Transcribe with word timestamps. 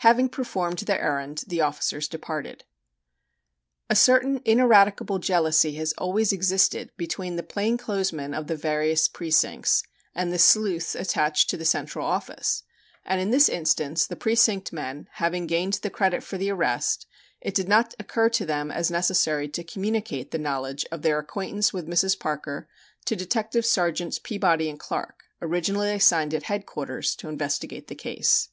Having 0.00 0.28
performed 0.28 0.80
their 0.80 1.00
errand 1.00 1.42
the 1.46 1.62
officers 1.62 2.06
departed. 2.06 2.64
A 3.88 3.96
certain 3.96 4.42
ineradicable 4.44 5.18
jealousy 5.20 5.74
has 5.76 5.94
always 5.94 6.34
existed 6.34 6.90
between 6.98 7.36
the 7.36 7.42
plain 7.42 7.78
clothes 7.78 8.12
men 8.12 8.34
of 8.34 8.46
the 8.46 8.56
various 8.56 9.08
precincts 9.08 9.82
and 10.14 10.30
the 10.30 10.38
sleuths 10.38 10.94
attached 10.94 11.48
to 11.48 11.56
the 11.56 11.64
Central 11.64 12.04
Office, 12.04 12.62
and 13.06 13.22
in 13.22 13.30
this 13.30 13.48
instance 13.48 14.06
the 14.06 14.16
precinct 14.16 14.70
men, 14.70 15.08
having 15.12 15.46
gained 15.46 15.72
the 15.80 15.88
credit 15.88 16.22
for 16.22 16.36
the 16.36 16.50
arrest, 16.50 17.06
it 17.40 17.54
did 17.54 17.66
not 17.66 17.94
occur 17.98 18.28
to 18.28 18.44
them 18.44 18.70
as 18.70 18.90
necessary 18.90 19.48
to 19.48 19.64
communicate 19.64 20.30
the 20.30 20.36
knowledge 20.36 20.84
of 20.92 21.00
their 21.00 21.18
acquaintance 21.18 21.72
with 21.72 21.88
Mrs. 21.88 22.18
Parker 22.20 22.68
to 23.06 23.16
Detective 23.16 23.64
Sergeants 23.64 24.18
Peabody 24.18 24.68
and 24.68 24.78
Clark, 24.78 25.24
originally 25.40 25.90
assigned 25.94 26.34
at 26.34 26.42
Headquarters 26.42 27.16
to 27.16 27.30
investigate 27.30 27.86
the 27.88 27.94
case. 27.94 28.50